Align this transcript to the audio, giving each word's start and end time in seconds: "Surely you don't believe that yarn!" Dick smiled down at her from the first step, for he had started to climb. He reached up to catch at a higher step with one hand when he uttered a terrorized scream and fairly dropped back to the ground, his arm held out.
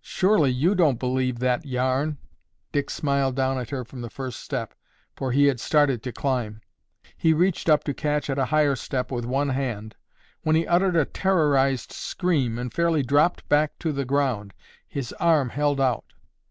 "Surely 0.00 0.50
you 0.50 0.74
don't 0.74 0.98
believe 0.98 1.38
that 1.38 1.66
yarn!" 1.66 2.16
Dick 2.72 2.88
smiled 2.88 3.36
down 3.36 3.58
at 3.58 3.68
her 3.68 3.84
from 3.84 4.00
the 4.00 4.08
first 4.08 4.40
step, 4.40 4.72
for 5.14 5.30
he 5.30 5.44
had 5.44 5.60
started 5.60 6.02
to 6.02 6.10
climb. 6.10 6.62
He 7.18 7.34
reached 7.34 7.68
up 7.68 7.84
to 7.84 7.92
catch 7.92 8.30
at 8.30 8.38
a 8.38 8.46
higher 8.46 8.76
step 8.76 9.10
with 9.12 9.26
one 9.26 9.50
hand 9.50 9.94
when 10.40 10.56
he 10.56 10.66
uttered 10.66 10.96
a 10.96 11.04
terrorized 11.04 11.92
scream 11.92 12.58
and 12.58 12.72
fairly 12.72 13.02
dropped 13.02 13.46
back 13.50 13.78
to 13.80 13.92
the 13.92 14.06
ground, 14.06 14.54
his 14.88 15.12
arm 15.20 15.50
held 15.50 15.82
out. 15.82 16.14